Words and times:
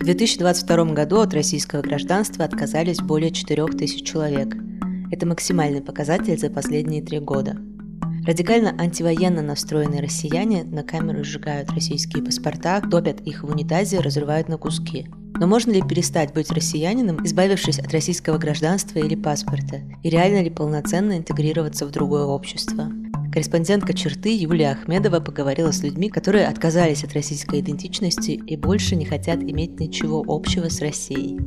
В 0.00 0.04
2022 0.04 0.94
году 0.94 1.20
от 1.20 1.34
российского 1.34 1.82
гражданства 1.82 2.46
отказались 2.46 3.00
более 3.00 3.30
4 3.30 3.66
тысяч 3.66 4.02
человек. 4.02 4.56
Это 5.12 5.26
максимальный 5.26 5.82
показатель 5.82 6.38
за 6.38 6.48
последние 6.48 7.02
три 7.02 7.18
года. 7.18 7.58
Радикально 8.26 8.74
антивоенно 8.80 9.42
настроенные 9.42 10.00
россияне 10.00 10.64
на 10.64 10.84
камеру 10.84 11.22
сжигают 11.22 11.70
российские 11.72 12.24
паспорта, 12.24 12.80
топят 12.80 13.20
их 13.20 13.42
в 13.42 13.50
унитазе, 13.50 14.00
разрывают 14.00 14.48
на 14.48 14.56
куски. 14.56 15.06
Но 15.38 15.46
можно 15.46 15.70
ли 15.70 15.82
перестать 15.82 16.32
быть 16.32 16.50
россиянином, 16.50 17.22
избавившись 17.22 17.78
от 17.78 17.92
российского 17.92 18.38
гражданства 18.38 19.00
или 19.00 19.14
паспорта? 19.14 19.82
И 20.02 20.08
реально 20.08 20.42
ли 20.42 20.48
полноценно 20.48 21.18
интегрироваться 21.18 21.84
в 21.84 21.90
другое 21.90 22.24
общество? 22.24 22.90
Корреспондентка 23.32 23.92
«Черты» 23.92 24.36
Юлия 24.36 24.72
Ахмедова 24.72 25.20
поговорила 25.20 25.70
с 25.70 25.84
людьми, 25.84 26.10
которые 26.10 26.48
отказались 26.48 27.04
от 27.04 27.12
российской 27.12 27.60
идентичности 27.60 28.32
и 28.32 28.56
больше 28.56 28.96
не 28.96 29.04
хотят 29.04 29.40
иметь 29.40 29.78
ничего 29.78 30.24
общего 30.26 30.68
с 30.68 30.80
Россией. 30.80 31.38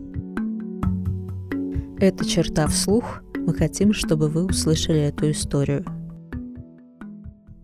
Это 2.00 2.24
«Черта 2.24 2.68
вслух». 2.68 3.22
Мы 3.36 3.54
хотим, 3.54 3.92
чтобы 3.92 4.30
вы 4.30 4.46
услышали 4.46 5.02
эту 5.02 5.30
историю. 5.32 5.84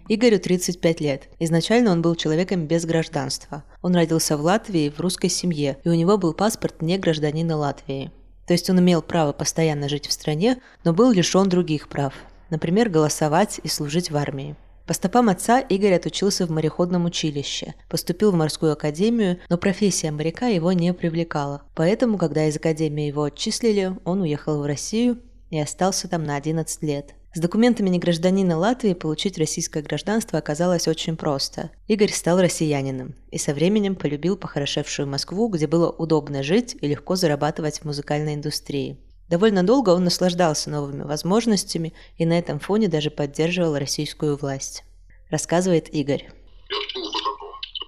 Игорю 0.09 0.39
35 0.39 0.99
лет. 0.99 1.29
Изначально 1.39 1.91
он 1.91 2.01
был 2.01 2.15
человеком 2.15 2.67
без 2.67 2.83
гражданства. 2.83 3.63
Он 3.81 3.95
родился 3.95 4.35
в 4.35 4.41
Латвии 4.41 4.89
в 4.89 4.99
русской 4.99 5.29
семье, 5.29 5.77
и 5.85 5.87
у 5.87 5.93
него 5.93 6.17
был 6.17 6.33
паспорт 6.33 6.81
не 6.81 6.97
гражданина 6.97 7.55
Латвии. 7.55 8.11
То 8.45 8.51
есть 8.51 8.69
он 8.69 8.81
имел 8.81 9.01
право 9.01 9.31
постоянно 9.31 9.87
жить 9.87 10.07
в 10.07 10.11
стране, 10.11 10.57
но 10.83 10.91
был 10.91 11.11
лишен 11.11 11.47
других 11.47 11.87
прав– 11.87 12.13
например, 12.49 12.89
голосовать 12.89 13.59
и 13.63 13.67
служить 13.67 14.11
в 14.11 14.17
армии. 14.17 14.55
По 14.89 14.93
стопам 14.93 15.29
отца 15.29 15.59
Игорь 15.59 15.93
отучился 15.93 16.47
в 16.47 16.49
мореходном 16.49 17.05
училище, 17.05 17.75
поступил 17.89 18.31
в 18.31 18.35
морскую 18.35 18.73
академию, 18.73 19.37
но 19.47 19.57
профессия 19.59 20.09
моряка 20.09 20.47
его 20.47 20.71
не 20.71 20.93
привлекала. 20.95 21.61
Поэтому, 21.75 22.17
когда 22.17 22.47
из 22.47 22.55
академии 22.55 23.05
его 23.05 23.23
отчислили, 23.23 23.95
он 24.03 24.21
уехал 24.21 24.59
в 24.59 24.65
Россию 24.65 25.19
и 25.51 25.59
остался 25.59 26.07
там 26.07 26.23
на 26.23 26.35
11 26.35 26.81
лет. 26.81 27.13
С 27.35 27.39
документами 27.39 27.89
негражданина 27.89 28.57
Латвии 28.57 28.93
получить 28.93 29.37
российское 29.37 29.83
гражданство 29.83 30.39
оказалось 30.39 30.87
очень 30.87 31.15
просто. 31.15 31.69
Игорь 31.85 32.11
стал 32.11 32.41
россиянином 32.41 33.13
и 33.29 33.37
со 33.37 33.53
временем 33.53 33.95
полюбил 33.95 34.35
похорошевшую 34.35 35.07
Москву, 35.07 35.49
где 35.49 35.67
было 35.67 35.91
удобно 35.91 36.41
жить 36.41 36.75
и 36.81 36.87
легко 36.87 37.15
зарабатывать 37.15 37.81
в 37.81 37.85
музыкальной 37.85 38.33
индустрии. 38.33 38.97
Довольно 39.29 39.61
долго 39.61 39.91
он 39.91 40.03
наслаждался 40.03 40.71
новыми 40.71 41.03
возможностями 41.03 41.93
и 42.17 42.25
на 42.25 42.39
этом 42.39 42.59
фоне 42.59 42.87
даже 42.87 43.11
поддерживал 43.11 43.77
российскую 43.77 44.35
власть. 44.35 44.83
Рассказывает 45.29 45.93
Игорь. 45.93 46.25
Я 46.69 46.77
в 46.81 46.93
ту 46.93 46.99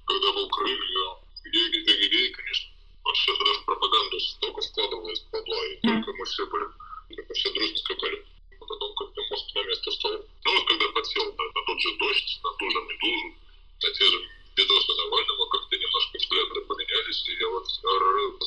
когда 0.06 0.32
был 0.32 0.48
Крым, 0.48 0.78
я 0.78 1.50
идеи, 1.50 1.82
идеи, 1.82 2.06
идеи, 2.06 2.28
конечно. 2.30 2.70
Вот 3.02 3.16
все 3.16 3.34
тогда 3.34 3.52
в 3.54 3.64
пропаганду 3.64 4.20
столько 4.20 4.60
складывалось 4.62 5.26
бабла, 5.32 5.66
и 5.66 5.80
только 5.82 6.12
мы 6.12 6.24
все 6.26 6.46
были, 6.46 6.66
только 7.16 7.34
все 7.34 7.50
дружно 7.50 7.76
скакали. 7.76 8.24
Потом 8.60 8.94
как-то 8.94 9.20
мозг 9.30 9.46
на 9.54 9.62
место 9.66 9.90
стал. 9.90 10.12
Ну, 10.12 10.54
вот 10.54 10.64
когда 10.68 10.88
подсел 10.94 11.24
на, 11.26 11.44
на 11.44 11.60
тот 11.66 11.80
же 11.80 11.90
дождь, 11.98 12.40
на 12.44 12.50
ту 12.54 12.70
же 12.70 12.78
медузу, 12.86 13.34
на 13.82 13.90
те 13.90 14.04
же 14.04 14.18
видосы 14.56 14.92
Навального, 14.94 15.46
как-то 15.50 15.74
немножко 15.74 16.18
взгляды 16.18 16.60
поменялись, 16.70 17.26
и 17.26 17.32
я 17.34 17.48
вот 17.48 17.66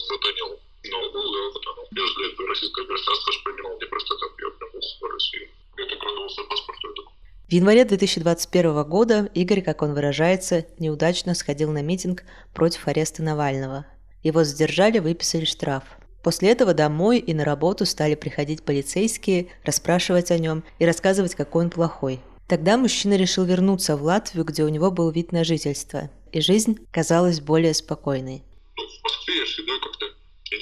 затонел 0.07 0.59
нового 0.91 1.49
опыта. 1.49 1.69
Ну, 1.75 2.03
если 2.03 2.47
российское 2.47 2.85
гражданство 2.85 3.31
же 3.33 3.39
принимал 3.43 3.77
не 3.79 3.85
просто 3.87 4.17
так, 4.17 4.31
я 4.39 4.45
вернулся 4.47 4.97
в 4.99 5.03
Россию. 5.05 5.49
Я 5.77 5.85
так 5.85 6.03
радовался 6.03 6.43
паспорту. 6.43 7.11
В 7.44 7.44
январе 7.55 7.85
2021 7.85 8.83
года 8.83 9.29
Игорь, 9.33 9.61
как 9.61 9.81
он 9.81 9.93
выражается, 9.93 10.65
неудачно 10.77 11.33
сходил 11.33 11.71
на 11.71 11.81
митинг 11.81 12.23
против 12.53 12.87
ареста 12.87 13.23
Навального. 13.23 13.85
Его 14.23 14.43
задержали, 14.43 14.99
выписали 14.99 15.45
штраф. 15.45 15.83
После 16.21 16.51
этого 16.51 16.73
домой 16.73 17.19
и 17.19 17.33
на 17.33 17.45
работу 17.45 17.85
стали 17.85 18.15
приходить 18.15 18.63
полицейские, 18.63 19.47
расспрашивать 19.63 20.31
о 20.31 20.37
нем 20.37 20.63
и 20.79 20.85
рассказывать, 20.85 21.35
какой 21.35 21.65
он 21.65 21.69
плохой. 21.69 22.19
Тогда 22.47 22.77
мужчина 22.77 23.15
решил 23.15 23.45
вернуться 23.45 23.95
в 23.95 24.03
Латвию, 24.03 24.43
где 24.43 24.63
у 24.63 24.69
него 24.69 24.91
был 24.91 25.09
вид 25.11 25.31
на 25.31 25.43
жительство, 25.43 26.09
и 26.31 26.41
жизнь 26.41 26.79
казалась 26.91 27.39
более 27.39 27.73
спокойной. 27.73 28.43
Ну, 28.77 28.83
в 28.83 29.03
Москве 29.03 29.37
я 29.37 29.45
всегда 29.45 29.73
как-то 29.81 30.05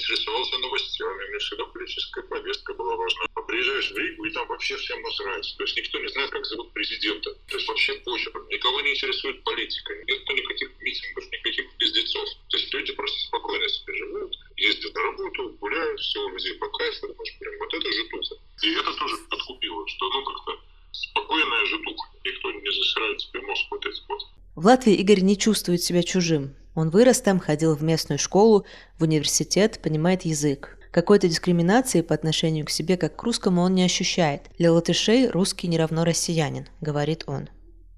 интересовался 0.04 0.58
новостями, 0.58 1.28
мне 1.30 1.38
всегда 1.38 1.64
политическая 1.64 2.22
повестка 2.22 2.74
была 2.74 2.96
важна. 2.96 3.24
А 3.34 3.40
приезжаешь 3.42 3.90
в 3.90 3.96
Ригу, 3.96 4.24
и 4.24 4.30
там 4.30 4.46
вообще 4.48 4.76
всем 4.76 5.00
насрать. 5.02 5.54
То 5.56 5.64
есть 5.64 5.76
никто 5.76 5.98
не 5.98 6.08
знает, 6.08 6.30
как 6.30 6.44
зовут 6.44 6.72
президента. 6.72 7.34
То 7.48 7.56
есть 7.56 7.66
вообще 7.68 7.94
похер. 8.04 8.32
Никого 8.50 8.80
не 8.82 8.92
интересует 8.92 9.42
политика. 9.44 9.94
Нет 10.06 10.28
никаких 10.28 10.70
митингов, 10.80 11.24
никаких 11.32 11.76
пиздецов. 11.78 12.28
То 12.50 12.56
есть 12.56 12.72
люди 12.74 12.92
просто 12.92 13.18
спокойно 13.20 13.68
себе 13.68 13.94
живут, 13.94 14.36
ездят 14.56 14.94
на 14.94 15.02
работу, 15.02 15.48
гуляют, 15.60 16.00
все 16.00 16.28
везде 16.28 16.54
по 16.54 16.68
кайфу. 16.68 17.08
Думаешь, 17.08 17.36
блин, 17.40 17.58
вот 17.58 17.74
это 17.74 17.92
житуха. 17.92 18.34
И 18.62 18.74
это 18.74 18.92
тоже 18.92 19.16
подкупило, 19.30 19.88
что 19.88 20.08
ну 20.10 20.24
как-то 20.24 20.60
спокойная 20.92 21.66
житуха. 21.66 22.08
Никто 22.24 22.52
не 22.52 22.70
засирает 22.70 23.20
себе 23.20 23.40
мозг 23.40 23.64
вот 23.70 23.86
этим 23.86 24.04
вот. 24.08 24.22
В 24.54 24.66
Латвии 24.66 24.94
Игорь 24.94 25.20
не 25.20 25.36
чувствует 25.36 25.82
себя 25.82 26.02
чужим. 26.02 26.54
Он 26.74 26.90
вырос 26.90 27.20
там, 27.20 27.38
ходил 27.38 27.74
в 27.76 27.82
местную 27.82 28.18
школу, 28.18 28.64
в 28.98 29.02
университет, 29.02 29.80
понимает 29.82 30.24
язык. 30.24 30.78
Какой-то 30.90 31.28
дискриминации 31.28 32.02
по 32.02 32.14
отношению 32.14 32.66
к 32.66 32.70
себе 32.70 32.96
как 32.96 33.16
к 33.16 33.22
русскому 33.22 33.62
он 33.62 33.74
не 33.74 33.82
ощущает. 33.82 34.42
Для 34.58 34.72
латышей 34.72 35.28
русский 35.28 35.66
не 35.66 35.78
равно 35.78 36.04
россиянин, 36.04 36.68
говорит 36.80 37.24
он. 37.26 37.48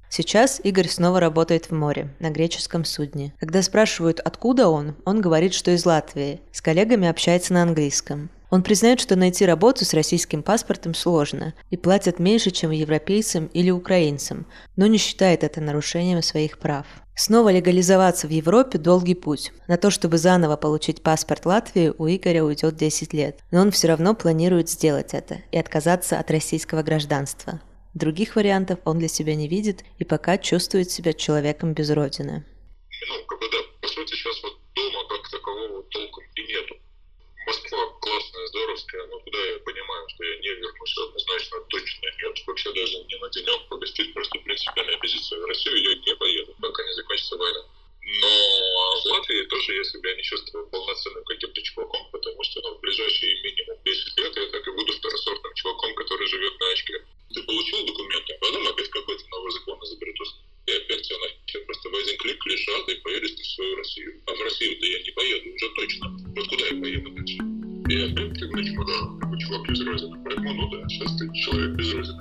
Сейчас 0.09 0.61
Игорь 0.63 0.89
снова 0.89 1.21
работает 1.21 1.67
в 1.67 1.75
море, 1.75 2.15
на 2.21 2.31
греческом 2.31 2.85
судне. 2.85 3.35
Когда 3.39 3.61
спрашивают, 3.61 4.21
откуда 4.21 4.69
он, 4.69 4.97
он 5.05 5.21
говорит, 5.21 5.53
что 5.53 5.73
из 5.73 5.85
Латвии. 5.85 6.41
С 6.53 6.63
коллегами 6.63 7.09
общается 7.09 7.53
на 7.53 7.63
английском. 7.63 8.31
Он 8.49 8.63
признает, 8.63 9.01
что 9.01 9.17
найти 9.17 9.45
работу 9.45 9.85
с 9.85 9.93
российским 9.93 10.43
паспортом 10.43 10.95
сложно 10.95 11.53
и 11.71 11.77
платят 11.77 12.19
меньше, 12.19 12.51
чем 12.51 12.71
европейцам 12.71 13.47
или 13.47 13.71
украинцам, 13.71 14.47
но 14.77 14.87
не 14.87 14.99
считает 14.99 15.43
это 15.43 15.61
нарушением 15.61 16.23
своих 16.23 16.59
прав. 16.59 16.87
Снова 17.19 17.51
легализоваться 17.51 18.27
в 18.27 18.31
Европе– 18.31 18.77
долгий 18.79 19.15
путь. 19.15 19.51
На 19.69 19.79
то, 19.79 19.91
чтобы 19.91 20.19
заново 20.19 20.57
получить 20.57 21.03
паспорт 21.03 21.47
Латвии, 21.47 21.91
у 21.97 22.07
Игоря 22.07 22.45
уйдет 22.45 22.77
10 22.77 23.15
лет. 23.15 23.39
Но 23.51 23.63
он 23.63 23.71
все 23.71 23.89
равно 23.89 24.15
планирует 24.15 24.69
сделать 24.69 25.15
это 25.15 25.39
и 25.51 25.57
отказаться 25.57 26.19
от 26.19 26.31
российского 26.31 26.83
гражданства. 26.83 27.63
Других 27.95 28.37
вариантов 28.37 28.81
он 28.85 28.99
для 28.99 29.09
себя 29.09 29.35
не 29.35 29.49
видит 29.49 29.83
и 29.97 30.05
пока 30.05 30.37
чувствует 30.37 30.91
себя 30.91 31.15
человеком 31.15 31.73
без 31.73 31.89
родины. 31.89 32.45
Ну, 33.31 33.36
здоровская, 38.77 39.07
но 39.07 39.19
туда 39.21 39.39
я 39.39 39.59
понимаю, 39.61 40.09
что 40.09 40.25
я 40.25 40.37
не 40.39 40.49
вернусь 40.49 40.99
однозначно, 40.99 41.61
точно 41.69 42.07
нет. 42.23 42.47
Вообще 42.47 42.73
даже 42.73 43.05
не 43.05 43.19
на 43.19 43.29
денек 43.31 43.69
погостить, 43.69 44.13
просто 44.15 44.39
принципиальная 44.39 44.99
позиция. 44.99 45.41
В 45.41 45.47
Россию 45.47 45.83
я 45.83 45.95
не 45.95 46.17
поеду, 46.17 46.55
пока 46.61 46.85
не 46.85 46.93
закончится 46.95 47.37
война. 47.37 47.65
Но 48.21 49.01
в 49.03 49.07
Латвии 49.07 49.43
тоже 49.47 49.75
я 49.75 49.85
себя 49.85 50.15
не 50.15 50.23
чувствую 50.23 50.67
полноценным 50.69 51.25
Поэтому, 70.37 70.55
ну 70.55 70.69
да, 70.69 70.89
сейчас 70.89 71.17
ты 71.17 71.33
человек 71.33 71.77
без 71.77 71.95
розок. 71.95 72.21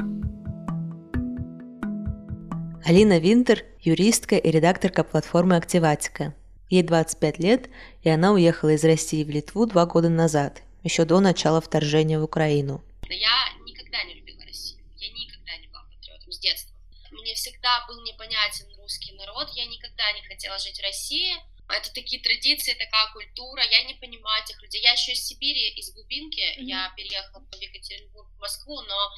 Алина 2.85 3.19
Винтер– 3.19 3.65
юристка 3.81 4.37
и 4.37 4.51
редакторка 4.51 5.03
платформы 5.03 5.57
«Активатика». 5.57 6.33
Ей 6.69 6.83
25 6.83 7.39
лет, 7.39 7.69
и 8.03 8.09
она 8.09 8.31
уехала 8.31 8.69
из 8.69 8.83
России 8.83 9.23
в 9.23 9.29
Литву 9.29 9.65
два 9.65 9.85
года 9.85 10.09
назад, 10.09 10.63
еще 10.83 11.03
до 11.03 11.19
начала 11.19 11.61
вторжения 11.61 12.19
в 12.19 12.23
Украину. 12.23 12.83
Я 13.09 13.49
никогда 13.65 14.01
не 14.03 14.15
любила 14.15 14.41
Россию, 14.45 14.81
я 14.97 15.09
никогда 15.09 15.57
не 15.57 15.67
была 15.67 15.83
патриотом 15.83 16.31
с 16.31 16.39
детства. 16.39 16.73
Мне 17.11 17.33
всегда 17.33 17.85
был 17.87 18.01
непонятен 18.03 18.65
русский 18.79 19.13
народ, 19.15 19.49
я 19.55 19.65
никогда 19.65 20.11
не 20.13 20.25
хотела 20.27 20.57
жить 20.57 20.79
в 20.79 20.83
России. 20.83 21.35
Это 21.67 21.91
такие 21.93 22.21
традиции, 22.21 22.73
такая 22.73 23.11
культура, 23.11 23.63
я 23.63 23.83
не 23.83 23.95
понимаю 23.95 24.43
этих 24.43 24.61
людей. 24.61 24.81
Я 24.81 24.91
еще 24.91 25.13
из 25.13 25.25
Сибири, 25.25 25.73
из 25.75 25.93
глубинки, 25.93 26.39
mm-hmm. 26.39 26.63
я 26.63 26.93
переехала 26.95 27.39
в 27.39 27.55
Екатеринбург, 27.55 28.29
в 28.29 28.39
Москву, 28.39 28.81
но 28.81 29.09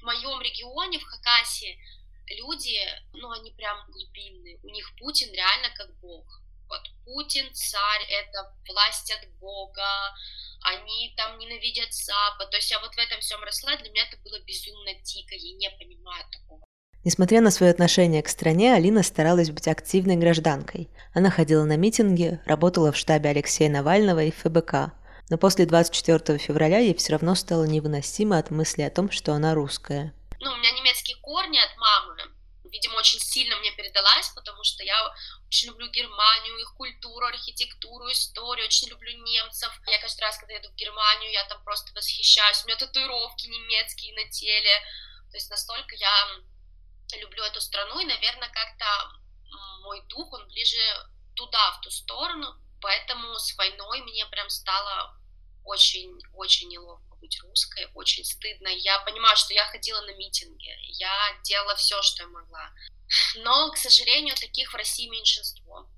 в 0.00 0.04
моем 0.04 0.40
регионе, 0.40 0.98
в 0.98 1.04
Хакасии, 1.04 1.78
люди, 2.28 2.78
ну, 3.12 3.30
они 3.30 3.50
прям 3.52 3.90
глубинные. 3.90 4.58
У 4.62 4.68
них 4.68 4.94
Путин 4.98 5.32
реально 5.32 5.70
как 5.70 5.98
бог. 5.98 6.26
Вот 6.68 6.82
Путин, 7.04 7.52
царь, 7.54 8.04
это 8.08 8.54
власть 8.68 9.10
от 9.12 9.28
бога, 9.38 10.14
они 10.62 11.14
там 11.16 11.38
ненавидят 11.38 11.92
Запад. 11.92 12.50
То 12.50 12.56
есть 12.56 12.70
я 12.70 12.80
вот 12.80 12.94
в 12.94 12.98
этом 12.98 13.20
всем 13.20 13.42
росла, 13.42 13.76
для 13.76 13.90
меня 13.90 14.06
это 14.06 14.16
было 14.18 14.38
безумно 14.40 14.94
дико, 14.94 15.34
я 15.34 15.52
не 15.56 15.70
понимаю 15.70 16.24
такого. 16.30 16.64
Несмотря 17.06 17.40
на 17.40 17.52
свое 17.52 17.70
отношение 17.70 18.20
к 18.20 18.28
стране, 18.28 18.74
Алина 18.74 19.04
старалась 19.04 19.52
быть 19.52 19.68
активной 19.68 20.16
гражданкой. 20.16 20.90
Она 21.14 21.30
ходила 21.30 21.62
на 21.62 21.76
митинги, 21.76 22.40
работала 22.46 22.90
в 22.90 22.96
штабе 22.96 23.30
Алексея 23.30 23.70
Навального 23.70 24.24
и 24.24 24.32
ФБК. 24.32 24.90
Но 25.30 25.38
после 25.38 25.66
24 25.66 26.36
февраля 26.36 26.80
ей 26.80 26.96
все 26.96 27.12
равно 27.12 27.36
стало 27.36 27.62
невыносимо 27.62 28.38
от 28.38 28.50
мысли 28.50 28.82
о 28.82 28.90
том, 28.90 29.12
что 29.12 29.34
она 29.34 29.54
русская. 29.54 30.12
Ну, 30.40 30.50
у 30.50 30.56
меня 30.56 30.72
немецкие 30.72 31.16
корни 31.18 31.58
от 31.58 31.76
мамы, 31.76 32.16
видимо, 32.64 32.98
очень 32.98 33.20
сильно 33.20 33.54
мне 33.58 33.70
передалась, 33.70 34.30
потому 34.34 34.64
что 34.64 34.82
я 34.82 34.96
очень 35.46 35.68
люблю 35.68 35.86
Германию, 35.92 36.58
их 36.58 36.74
культуру, 36.74 37.24
архитектуру, 37.26 38.10
историю, 38.10 38.66
очень 38.66 38.88
люблю 38.88 39.12
немцев. 39.22 39.70
Я 39.86 40.00
каждый 40.00 40.22
раз, 40.22 40.38
когда 40.38 40.54
еду 40.54 40.70
в 40.70 40.74
Германию, 40.74 41.30
я 41.30 41.44
там 41.44 41.62
просто 41.62 41.92
восхищаюсь. 41.94 42.64
У 42.64 42.66
меня 42.66 42.76
татуировки 42.76 43.46
немецкие 43.46 44.12
на 44.16 44.28
теле. 44.28 44.74
То 45.30 45.36
есть 45.36 45.50
настолько 45.50 45.94
я 45.94 46.42
люблю 47.14 47.42
эту 47.44 47.60
страну, 47.60 48.00
и, 48.00 48.04
наверное, 48.04 48.48
как-то 48.48 48.84
мой 49.82 50.02
дух, 50.08 50.32
он 50.32 50.46
ближе 50.48 50.80
туда, 51.34 51.72
в 51.72 51.80
ту 51.80 51.90
сторону, 51.90 52.54
поэтому 52.80 53.38
с 53.38 53.56
войной 53.56 54.02
мне 54.02 54.26
прям 54.26 54.48
стало 54.50 55.16
очень-очень 55.64 56.68
неловко 56.68 57.16
быть 57.16 57.40
русской, 57.42 57.88
очень 57.94 58.24
стыдно. 58.24 58.68
Я 58.68 58.98
понимаю, 59.00 59.36
что 59.36 59.54
я 59.54 59.64
ходила 59.66 60.00
на 60.02 60.14
митинги, 60.16 60.72
я 60.98 61.10
делала 61.42 61.74
все, 61.76 62.00
что 62.02 62.22
я 62.22 62.28
могла. 62.28 62.70
Но, 63.36 63.70
к 63.70 63.76
сожалению, 63.76 64.34
таких 64.36 64.72
в 64.72 64.76
России 64.76 65.08
меньшинство. 65.08 65.88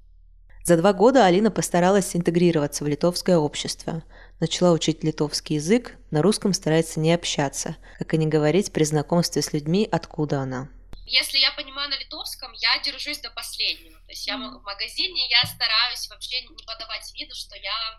За 0.64 0.76
два 0.76 0.92
года 0.92 1.24
Алина 1.24 1.50
постаралась 1.50 2.14
интегрироваться 2.14 2.84
в 2.84 2.88
литовское 2.88 3.38
общество. 3.38 4.02
Начала 4.38 4.72
учить 4.72 5.02
литовский 5.02 5.56
язык, 5.56 5.96
на 6.10 6.20
русском 6.20 6.52
старается 6.52 7.00
не 7.00 7.14
общаться, 7.14 7.76
как 7.98 8.12
и 8.12 8.18
не 8.18 8.26
говорить 8.26 8.72
при 8.72 8.84
знакомстве 8.84 9.40
с 9.40 9.54
людьми, 9.54 9.88
откуда 9.90 10.40
она. 10.40 10.68
Если 11.08 11.38
я 11.38 11.52
понимаю 11.52 11.88
на 11.90 11.98
литовском, 11.98 12.52
я 12.52 12.78
держусь 12.80 13.18
до 13.18 13.30
последнего. 13.30 13.98
То 14.00 14.10
есть 14.10 14.26
я 14.26 14.36
в 14.36 14.62
магазине, 14.62 15.28
я 15.28 15.42
стараюсь 15.44 16.08
вообще 16.08 16.42
не 16.42 16.64
подавать 16.64 17.12
виду, 17.14 17.34
что 17.34 17.56
я 17.56 17.98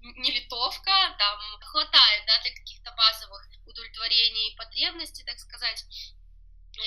не 0.00 0.30
литовка, 0.30 1.16
там 1.18 1.38
хватает, 1.60 2.24
да, 2.26 2.40
для 2.42 2.54
каких-то 2.54 2.92
базовых 2.96 3.46
удовлетворений 3.66 4.52
и 4.52 4.56
потребностей, 4.56 5.24
так 5.24 5.38
сказать, 5.38 5.84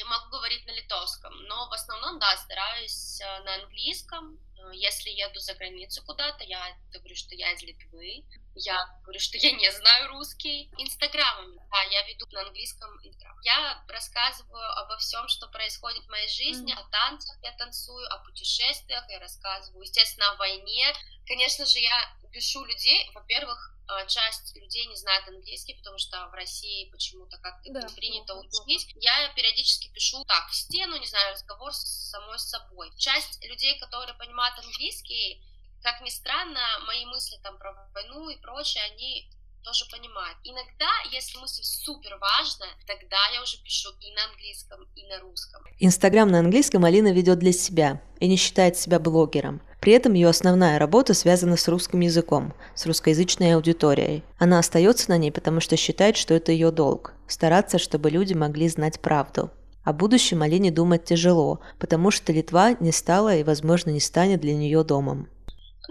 могу 0.09 0.29
говорить 0.29 0.65
на 0.65 0.71
литовском, 0.71 1.33
но 1.43 1.67
в 1.67 1.73
основном, 1.73 2.19
да, 2.19 2.35
стараюсь 2.37 3.21
э, 3.21 3.43
на 3.43 3.55
английском. 3.55 4.39
Э, 4.57 4.71
если 4.73 5.09
еду 5.09 5.39
за 5.39 5.53
границу 5.55 6.03
куда-то, 6.05 6.43
я 6.43 6.77
говорю, 6.91 7.15
что 7.15 7.35
я 7.35 7.51
из 7.53 7.61
Литвы, 7.63 8.23
я 8.55 8.77
говорю, 9.03 9.19
что 9.19 9.37
я 9.37 9.51
не 9.51 9.71
знаю 9.71 10.09
русский. 10.09 10.69
Инстаграмами, 10.77 11.59
да, 11.71 11.81
я 11.83 12.07
веду 12.07 12.25
на 12.31 12.41
английском 12.41 12.89
инстаграм. 13.03 13.39
Я 13.43 13.83
рассказываю 13.87 14.71
обо 14.79 14.97
всем, 14.97 15.27
что 15.27 15.47
происходит 15.47 16.03
в 16.05 16.09
моей 16.09 16.27
жизни, 16.29 16.73
mm-hmm. 16.73 16.79
о 16.79 16.89
танцах 16.89 17.37
я 17.41 17.51
танцую, 17.53 18.05
о 18.13 18.19
путешествиях 18.19 19.03
я 19.09 19.19
рассказываю, 19.19 19.83
естественно, 19.83 20.31
о 20.31 20.35
войне. 20.37 20.93
Конечно 21.25 21.65
же, 21.65 21.79
я 21.79 22.15
пишу 22.31 22.63
людей, 22.65 23.09
во-первых, 23.13 23.75
а, 23.89 24.05
часть 24.05 24.55
людей 24.55 24.85
не 24.85 24.95
знает 24.95 25.27
английский, 25.27 25.73
потому 25.73 25.97
что 25.97 26.27
в 26.27 26.33
России 26.33 26.89
почему-то 26.91 27.37
как-то 27.39 27.71
да, 27.73 27.87
принято 27.95 28.35
учить. 28.35 28.87
Я 28.95 29.29
периодически 29.33 29.91
пишу 29.91 30.23
так, 30.25 30.47
в 30.49 30.55
стену, 30.55 30.97
не 30.97 31.07
знаю, 31.07 31.33
разговор 31.33 31.73
с 31.73 32.09
самой 32.11 32.37
собой. 32.37 32.91
Часть 32.97 33.43
людей, 33.43 33.79
которые 33.79 34.15
понимают 34.15 34.59
английский, 34.59 35.41
как 35.83 36.01
ни 36.01 36.09
странно, 36.09 36.59
мои 36.87 37.05
мысли 37.05 37.37
там 37.43 37.57
про 37.57 37.73
войну 37.93 38.29
и 38.29 38.37
прочее, 38.41 38.83
они 38.91 39.29
тоже 39.63 39.85
понимают. 39.91 40.37
Иногда, 40.43 40.89
если 41.11 41.37
мысль 41.37 41.63
супер 41.63 42.17
важная, 42.19 42.69
тогда 42.87 43.17
я 43.33 43.41
уже 43.41 43.57
пишу 43.63 43.89
и 43.99 44.11
на 44.13 44.23
английском, 44.31 44.79
и 44.95 45.05
на 45.07 45.19
русском. 45.19 45.61
Инстаграм 45.79 46.29
на 46.29 46.39
английском 46.39 46.85
Алина 46.85 47.11
ведет 47.11 47.39
для 47.39 47.51
себя 47.51 48.01
и 48.19 48.27
не 48.27 48.37
считает 48.37 48.77
себя 48.77 48.99
блогером. 48.99 49.61
При 49.81 49.93
этом 49.93 50.13
ее 50.13 50.27
основная 50.27 50.77
работа 50.77 51.13
связана 51.13 51.55
с 51.55 51.67
русским 51.67 52.01
языком, 52.01 52.53
с 52.75 52.85
русскоязычной 52.85 53.55
аудиторией. 53.55 54.23
Она 54.37 54.59
остается 54.59 55.09
на 55.09 55.17
ней, 55.17 55.31
потому 55.31 55.61
что 55.61 55.77
считает, 55.77 56.17
что 56.17 56.33
это 56.33 56.51
ее 56.51 56.71
долг– 56.71 57.13
стараться, 57.27 57.77
чтобы 57.77 58.09
люди 58.09 58.33
могли 58.33 58.67
знать 58.67 58.99
правду. 58.99 59.51
О 59.83 59.93
будущем 59.93 60.41
Алине 60.41 60.71
думать 60.71 61.05
тяжело, 61.05 61.61
потому 61.79 62.11
что 62.11 62.33
Литва 62.33 62.75
не 62.79 62.91
стала 62.91 63.35
и, 63.35 63.43
возможно, 63.43 63.89
не 63.89 64.01
станет 64.01 64.41
для 64.41 64.53
нее 64.53 64.83
домом. 64.83 65.29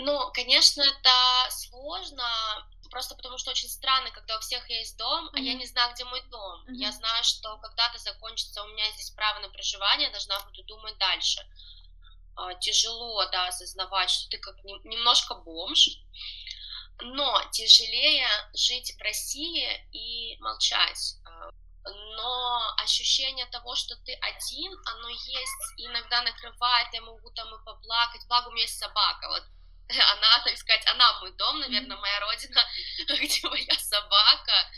Ну, 0.01 0.31
конечно, 0.33 0.81
это 0.81 1.51
сложно, 1.51 2.25
просто 2.89 3.17
потому 3.17 3.37
что 3.37 3.51
очень 3.51 3.69
странно, 3.69 4.13
когда 4.13 4.37
у 4.37 4.41
всех 4.41 4.71
есть 4.71 4.97
дом, 4.97 5.27
mm-hmm. 5.27 5.33
а 5.35 5.41
я 5.41 5.55
не 5.55 5.67
знаю, 5.67 5.93
где 5.93 6.05
мой 6.05 6.23
дом. 6.31 6.65
Mm-hmm. 6.67 6.75
Я 6.75 6.93
знаю, 6.93 7.25
что 7.25 7.59
когда-то 7.59 7.99
закончится 7.99 8.63
у 8.63 8.69
меня 8.69 8.89
здесь 8.93 9.11
право 9.11 9.41
на 9.41 9.49
проживание, 9.49 10.11
должна 10.11 10.39
буду 10.45 10.63
думать 10.63 10.97
дальше. 10.99 11.45
А, 12.37 12.55
тяжело, 12.55 13.27
да, 13.33 13.49
осознавать, 13.49 14.09
что 14.09 14.31
ты 14.31 14.39
как 14.39 14.55
немножко 14.85 15.35
бомж, 15.35 15.89
но 17.01 17.43
тяжелее 17.51 18.29
жить 18.55 18.95
в 18.97 19.03
России 19.03 19.69
и 19.91 20.39
молчать. 20.39 21.17
А, 21.25 21.51
но 21.85 22.75
ощущение 22.85 23.47
того, 23.47 23.75
что 23.75 23.97
ты 24.05 24.15
один, 24.15 24.73
оно 24.95 25.09
есть, 25.09 25.75
иногда 25.77 26.23
накрывает, 26.23 26.87
я 26.93 27.01
могу 27.01 27.31
там 27.31 27.53
и 27.53 27.65
поплакать, 27.65 28.25
благо 28.29 28.47
у 28.47 28.53
меня 28.53 28.63
есть 28.63 28.79
собака, 28.79 29.27
вот 29.27 29.43
она, 30.13 30.45
так 30.45 30.57
сказать, 30.57 30.87
она 30.87 31.21
мой 31.21 31.33
дом, 31.37 31.61
наверное, 31.61 31.97
моя 31.97 32.21
родина, 32.21 32.61
где 32.99 33.49
моя 33.49 33.75
собака, 33.79 34.71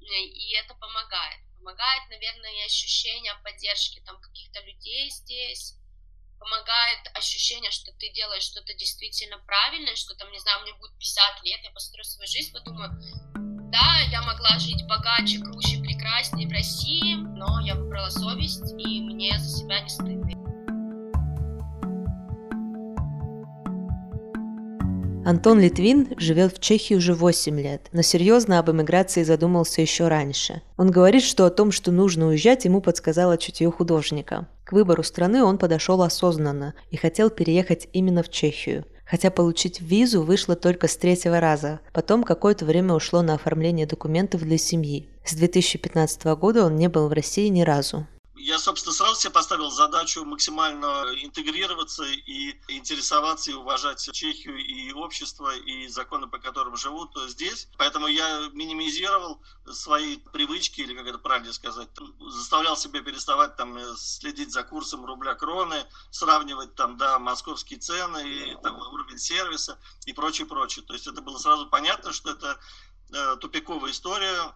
и 0.00 0.54
это 0.54 0.74
помогает. 0.74 1.40
Помогает, 1.58 2.08
наверное, 2.08 2.62
и 2.62 2.66
ощущение 2.66 3.34
поддержки 3.44 4.00
там 4.06 4.18
каких-то 4.20 4.60
людей 4.60 5.10
здесь, 5.10 5.74
помогает 6.38 7.00
ощущение, 7.14 7.70
что 7.70 7.92
ты 7.92 8.10
делаешь 8.10 8.44
что-то 8.44 8.72
действительно 8.74 9.38
правильное, 9.38 9.96
что 9.96 10.14
там, 10.14 10.30
не 10.30 10.38
знаю, 10.38 10.62
мне 10.62 10.72
будет 10.74 10.96
50 10.98 11.42
лет, 11.44 11.60
я 11.64 11.70
посмотрю 11.70 12.04
свою 12.04 12.28
жизнь, 12.28 12.52
подумаю, 12.52 12.90
да, 13.70 14.00
я 14.10 14.22
могла 14.22 14.58
жить 14.58 14.86
богаче, 14.86 15.40
круче, 15.40 15.82
прекраснее 15.82 16.48
в 16.48 16.52
России, 16.52 17.16
но 17.16 17.60
я 17.60 17.74
выбрала 17.74 18.08
совесть, 18.08 18.72
и 18.78 19.00
мне 19.00 19.38
за 19.38 19.58
себя 19.58 19.80
не 19.80 19.88
стыдно. 19.90 20.37
Антон 25.28 25.60
Литвин 25.60 26.08
живет 26.16 26.56
в 26.56 26.58
Чехии 26.58 26.94
уже 26.94 27.12
8 27.12 27.60
лет, 27.60 27.88
но 27.92 28.00
серьезно 28.00 28.58
об 28.58 28.70
эмиграции 28.70 29.24
задумался 29.24 29.82
еще 29.82 30.08
раньше. 30.08 30.62
Он 30.78 30.90
говорит, 30.90 31.22
что 31.22 31.44
о 31.44 31.50
том, 31.50 31.70
что 31.70 31.92
нужно 31.92 32.28
уезжать, 32.28 32.64
ему 32.64 32.80
подсказало 32.80 33.36
чутье 33.36 33.70
художника. 33.70 34.48
К 34.64 34.72
выбору 34.72 35.02
страны 35.02 35.44
он 35.44 35.58
подошел 35.58 36.00
осознанно 36.00 36.72
и 36.90 36.96
хотел 36.96 37.28
переехать 37.28 37.90
именно 37.92 38.22
в 38.22 38.30
Чехию. 38.30 38.86
Хотя 39.04 39.30
получить 39.30 39.82
визу 39.82 40.22
вышло 40.22 40.56
только 40.56 40.88
с 40.88 40.96
третьего 40.96 41.40
раза. 41.40 41.80
Потом 41.92 42.24
какое-то 42.24 42.64
время 42.64 42.94
ушло 42.94 43.20
на 43.20 43.34
оформление 43.34 43.84
документов 43.84 44.40
для 44.40 44.56
семьи. 44.56 45.10
С 45.26 45.34
2015 45.34 46.24
года 46.38 46.64
он 46.64 46.76
не 46.76 46.88
был 46.88 47.06
в 47.06 47.12
России 47.12 47.48
ни 47.48 47.60
разу 47.60 48.06
собственно, 48.58 48.92
сразу 48.92 49.20
себе 49.20 49.32
поставил 49.32 49.70
задачу 49.70 50.24
максимально 50.24 51.06
интегрироваться 51.22 52.04
и 52.04 52.58
интересоваться 52.68 53.50
и 53.50 53.54
уважать 53.54 54.10
Чехию 54.12 54.58
и 54.58 54.92
общество, 54.92 55.56
и 55.56 55.88
законы, 55.88 56.26
по 56.26 56.38
которым 56.38 56.76
живут 56.76 57.16
здесь. 57.28 57.68
Поэтому 57.78 58.06
я 58.06 58.48
минимизировал 58.52 59.40
свои 59.70 60.16
привычки, 60.16 60.80
или 60.80 60.94
как 60.94 61.06
это 61.06 61.18
правильно 61.18 61.52
сказать, 61.52 61.88
заставлял 62.20 62.76
себя 62.76 63.00
переставать 63.02 63.56
там 63.56 63.78
следить 63.96 64.52
за 64.52 64.62
курсом 64.62 65.04
рубля 65.04 65.34
кроны, 65.34 65.86
сравнивать 66.10 66.74
там, 66.74 66.96
да, 66.96 67.18
московские 67.18 67.78
цены, 67.78 68.28
и 68.28 68.56
там 68.62 68.78
уровень 68.78 69.18
сервиса 69.18 69.78
и 70.06 70.12
прочее, 70.12 70.46
прочее. 70.46 70.84
То 70.84 70.94
есть 70.94 71.06
это 71.06 71.22
было 71.22 71.38
сразу 71.38 71.66
понятно, 71.66 72.12
что 72.12 72.30
это 72.30 72.58
э, 73.12 73.36
тупиковая 73.36 73.92
история, 73.92 74.52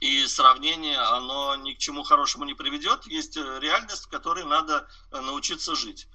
и 0.00 0.26
сравнение, 0.26 0.98
оно 0.98 1.56
ни 1.56 1.72
к 1.72 1.78
чему 1.78 2.02
хорошему 2.02 2.44
не 2.44 2.54
приведет. 2.54 3.06
Есть 3.06 3.36
э, 3.36 3.58
реальность, 3.60 4.04
в 4.04 4.08
которой 4.08 4.44
надо 4.44 4.86
э, 5.12 5.20
научиться 5.20 5.74
жить. 5.74 6.06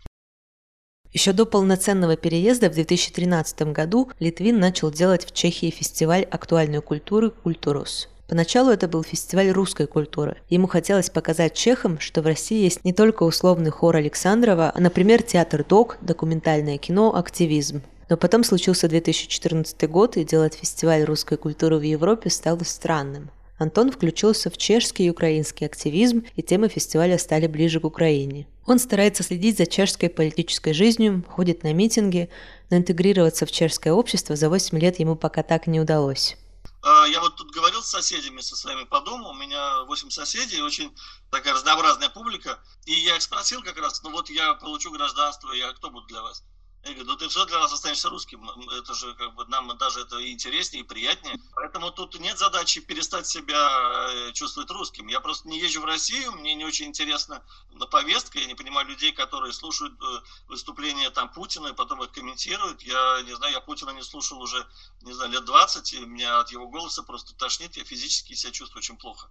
Еще 1.13 1.33
до 1.33 1.45
полноценного 1.45 2.15
переезда 2.15 2.69
в 2.69 2.73
2013 2.73 3.63
году 3.73 4.11
Литвин 4.19 4.59
начал 4.59 4.91
делать 4.91 5.25
в 5.25 5.33
Чехии 5.33 5.69
фестиваль 5.69 6.23
актуальной 6.23 6.81
культуры 6.81 7.31
«Культурус». 7.31 8.07
Поначалу 8.29 8.71
это 8.71 8.87
был 8.87 9.03
фестиваль 9.03 9.49
русской 9.51 9.87
культуры. 9.87 10.37
Ему 10.47 10.67
хотелось 10.67 11.09
показать 11.09 11.53
чехам, 11.53 11.99
что 11.99 12.21
в 12.21 12.27
России 12.27 12.63
есть 12.63 12.85
не 12.85 12.93
только 12.93 13.23
условный 13.23 13.71
хор 13.71 13.97
Александрова, 13.97 14.71
а, 14.73 14.79
например, 14.79 15.21
театр 15.21 15.65
ДОК, 15.65 15.97
документальное 15.99 16.77
кино, 16.77 17.13
активизм. 17.13 17.81
Но 18.07 18.15
потом 18.15 18.45
случился 18.45 18.87
2014 18.87 19.89
год, 19.89 20.15
и 20.15 20.23
делать 20.23 20.53
фестиваль 20.53 21.03
русской 21.03 21.37
культуры 21.37 21.77
в 21.77 21.81
Европе 21.81 22.29
стало 22.29 22.63
странным. 22.63 23.31
Антон 23.61 23.91
включился 23.91 24.49
в 24.49 24.57
чешский 24.57 25.05
и 25.05 25.09
украинский 25.11 25.67
активизм, 25.67 26.25
и 26.35 26.41
темы 26.41 26.67
фестиваля 26.67 27.19
стали 27.19 27.45
ближе 27.45 27.79
к 27.79 27.85
Украине. 27.85 28.47
Он 28.65 28.79
старается 28.79 29.21
следить 29.21 29.59
за 29.59 29.67
чешской 29.67 30.09
политической 30.09 30.73
жизнью, 30.73 31.23
ходит 31.29 31.61
на 31.61 31.71
митинги, 31.71 32.31
но 32.71 32.77
интегрироваться 32.77 33.45
в 33.45 33.51
чешское 33.51 33.93
общество 33.93 34.35
за 34.35 34.49
8 34.49 34.79
лет 34.79 34.97
ему 34.97 35.15
пока 35.15 35.43
так 35.43 35.67
не 35.67 35.79
удалось. 35.79 36.37
А, 36.81 37.05
я 37.05 37.21
вот 37.21 37.35
тут 37.35 37.51
говорил 37.51 37.83
с 37.83 37.91
соседями 37.91 38.41
со 38.41 38.55
своими 38.55 38.85
по 38.85 38.99
дому, 39.01 39.29
у 39.29 39.35
меня 39.35 39.83
8 39.83 40.09
соседей, 40.09 40.59
очень 40.63 40.91
такая 41.29 41.53
разнообразная 41.53 42.09
публика, 42.09 42.57
и 42.85 42.93
я 42.93 43.15
их 43.15 43.21
спросил 43.21 43.61
как 43.61 43.77
раз, 43.77 44.01
ну 44.01 44.09
вот 44.09 44.31
я 44.31 44.55
получу 44.55 44.89
гражданство, 44.89 45.51
я 45.53 45.71
кто 45.73 45.91
буду 45.91 46.07
для 46.07 46.23
вас? 46.23 46.43
Я 46.83 46.93
говорю, 46.93 47.11
ну 47.11 47.15
ты 47.15 47.27
все 47.27 47.45
для 47.45 47.59
нас 47.59 47.71
останешься 47.71 48.09
русским. 48.09 48.43
Это 48.71 48.93
же 48.95 49.13
как 49.13 49.35
бы 49.35 49.45
нам 49.45 49.77
даже 49.77 50.01
это 50.01 50.31
интереснее 50.31 50.83
и 50.83 50.85
приятнее. 50.85 51.39
Поэтому 51.53 51.91
тут 51.91 52.19
нет 52.19 52.39
задачи 52.39 52.81
перестать 52.81 53.27
себя 53.27 54.09
э, 54.09 54.31
чувствовать 54.33 54.71
русским. 54.71 55.07
Я 55.07 55.19
просто 55.19 55.47
не 55.47 55.59
езжу 55.59 55.81
в 55.81 55.85
Россию, 55.85 56.31
мне 56.31 56.55
не 56.55 56.65
очень 56.65 56.87
интересна 56.87 57.43
повестка, 57.91 58.39
я 58.39 58.47
не 58.47 58.55
понимаю 58.55 58.87
людей, 58.87 59.11
которые 59.11 59.53
слушают 59.53 59.93
э, 60.01 60.21
выступления 60.47 61.11
там 61.11 61.31
Путина 61.31 61.67
и 61.67 61.73
потом 61.73 62.01
их 62.01 62.11
комментируют. 62.11 62.81
Я 62.81 63.21
не 63.23 63.35
знаю, 63.35 63.53
я 63.53 63.61
Путина 63.61 63.91
не 63.91 64.01
слушал 64.01 64.41
уже, 64.41 64.67
не 65.01 65.13
знаю, 65.13 65.31
лет 65.31 65.45
20, 65.45 65.93
и 65.93 65.99
меня 65.99 66.39
от 66.39 66.51
его 66.51 66.67
голоса 66.67 67.03
просто 67.03 67.35
тошнит, 67.35 67.77
я 67.77 67.83
физически 67.83 68.33
себя 68.33 68.51
чувствую 68.51 68.79
очень 68.79 68.97
плохо. 68.97 69.29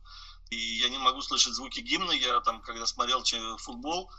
И 0.50 0.56
я 0.56 0.88
не 0.88 0.98
могу 0.98 1.22
слышать 1.22 1.54
звуки 1.54 1.80
гимна, 1.80 2.12
я 2.12 2.40
там, 2.40 2.60
когда 2.62 2.86
смотрел 2.86 3.24
футбол, 3.58 4.10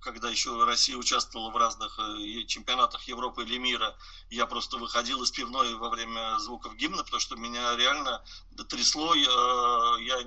когда 0.00 0.30
еще 0.30 0.64
Россия 0.64 0.96
участвовала 0.96 1.50
в 1.50 1.56
разных 1.56 1.98
э, 1.98 2.44
чемпионатах 2.46 3.02
Европы 3.04 3.42
или 3.42 3.58
мира, 3.58 3.96
я 4.30 4.46
просто 4.46 4.76
выходил 4.76 5.22
из 5.22 5.30
пивной 5.30 5.74
во 5.74 5.88
время 5.88 6.38
звуков 6.38 6.76
гимна, 6.76 7.02
потому 7.02 7.20
что 7.20 7.36
меня 7.36 7.76
реально 7.76 8.24
трясло, 8.68 9.14
я, 9.14 9.96
я 10.00 10.22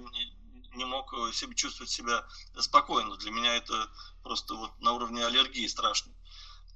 не, 0.75 0.85
мог 0.85 1.13
себе 1.33 1.55
чувствовать 1.55 1.91
себя 1.91 2.25
спокойно. 2.57 3.17
Для 3.17 3.31
меня 3.31 3.55
это 3.55 3.89
просто 4.23 4.55
вот 4.55 4.79
на 4.79 4.93
уровне 4.93 5.25
аллергии 5.25 5.67
страшно. 5.67 6.13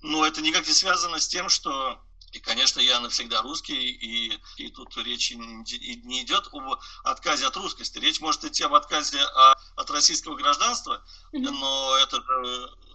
Но 0.02 0.26
это 0.26 0.42
никак 0.42 0.68
не 0.68 0.74
связано 0.74 1.20
с 1.20 1.28
тем, 1.28 1.50
что 1.50 2.02
и, 2.34 2.40
конечно, 2.40 2.80
я 2.80 3.00
навсегда 3.00 3.44
русский, 3.44 3.92
и, 3.92 4.40
и 4.58 4.70
тут 4.70 4.98
речь 4.98 5.32
не 5.32 6.22
идет 6.24 6.50
об 6.52 6.80
отказе 7.04 7.46
от 7.46 7.56
русскости. 7.56 8.00
Речь 8.00 8.20
может 8.20 8.44
идти 8.44 8.64
об 8.64 8.74
отказе 8.74 9.22
от 9.22 9.90
российского 9.92 10.36
гражданства, 10.36 11.04
но 11.32 11.96
это 11.98 12.24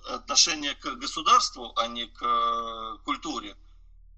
отношение 0.09 0.75
к 0.75 0.91
государству, 0.97 1.73
а 1.77 1.87
не 1.87 2.07
к 2.07 2.23
э, 2.23 2.99
культуре. 3.05 3.57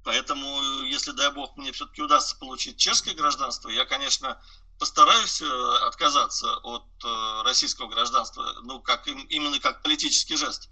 Поэтому, 0.05 0.83
если, 0.85 1.11
дай 1.11 1.31
бог, 1.33 1.57
мне 1.57 1.73
все-таки 1.73 2.01
удастся 2.01 2.37
получить 2.37 2.79
чешское 2.79 3.15
гражданство, 3.15 3.69
я, 3.69 3.85
конечно, 3.85 4.41
постараюсь 4.79 5.43
э, 5.43 5.77
отказаться 5.87 6.57
от 6.59 6.87
э, 7.05 7.43
российского 7.45 7.89
гражданства, 7.89 8.55
ну, 8.63 8.81
как, 8.81 9.07
именно 9.07 9.59
как 9.59 9.83
политический 9.83 10.37
жест. 10.37 10.71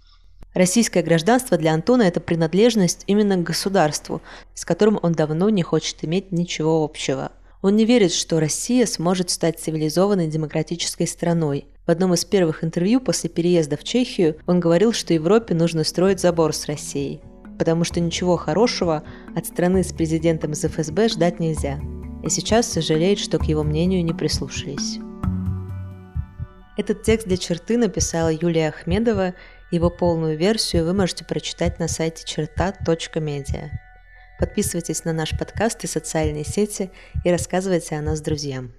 Российское 0.54 1.02
гражданство 1.02 1.56
для 1.58 1.74
Антона– 1.74 2.02
это 2.04 2.20
принадлежность 2.20 3.04
именно 3.06 3.36
к 3.36 3.42
государству, 3.42 4.22
с 4.54 4.64
которым 4.64 4.98
он 5.02 5.12
давно 5.12 5.50
не 5.50 5.62
хочет 5.62 6.02
иметь 6.02 6.32
ничего 6.32 6.82
общего. 6.82 7.32
Он 7.60 7.76
не 7.76 7.84
верит, 7.84 8.12
что 8.12 8.40
Россия 8.40 8.86
сможет 8.86 9.30
стать 9.30 9.60
цивилизованной 9.60 10.28
демократической 10.28 11.06
страной. 11.06 11.66
В 11.86 11.90
одном 11.90 12.14
из 12.14 12.24
первых 12.24 12.64
интервью 12.64 13.00
после 13.00 13.28
переезда 13.28 13.76
в 13.76 13.84
Чехию 13.84 14.36
он 14.46 14.60
говорил, 14.60 14.92
что 14.92 15.12
Европе 15.12 15.54
нужно 15.54 15.84
строить 15.84 16.20
забор 16.20 16.54
с 16.54 16.66
Россией, 16.66 17.20
потому 17.58 17.84
что 17.84 18.00
ничего 18.00 18.36
хорошего 18.36 19.02
от 19.34 19.46
страны 19.46 19.82
с 19.82 19.92
президентом 19.92 20.52
из 20.52 20.64
ФСБ 20.64 21.08
ждать 21.08 21.40
нельзя. 21.40 21.80
И 22.24 22.30
сейчас 22.30 22.70
сожалеет, 22.70 23.18
что 23.18 23.38
к 23.38 23.44
его 23.44 23.64
мнению 23.64 24.04
не 24.04 24.12
прислушались. 24.12 24.98
Этот 26.76 27.02
текст 27.02 27.26
для 27.26 27.36
черты 27.36 27.76
написала 27.76 28.32
Юлия 28.32 28.68
Ахмедова. 28.68 29.34
Его 29.70 29.90
полную 29.90 30.36
версию 30.36 30.84
вы 30.84 30.94
можете 30.94 31.24
прочитать 31.24 31.78
на 31.78 31.88
сайте 31.88 32.24
черта.медиа. 32.24 33.70
Подписывайтесь 34.38 35.04
на 35.04 35.12
наш 35.12 35.36
подкаст 35.36 35.84
и 35.84 35.86
социальные 35.86 36.44
сети 36.44 36.90
и 37.24 37.30
рассказывайте 37.30 37.96
о 37.96 38.02
нас 38.02 38.20
друзьям. 38.20 38.72